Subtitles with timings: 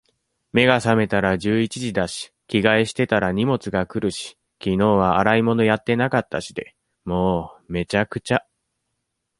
[0.51, 6.73] 目が覚めたら十一時だし、着替えしてたら荷物が来るし、昨日は洗い物やってなかったしで……
[7.05, 8.43] もう、滅茶苦茶。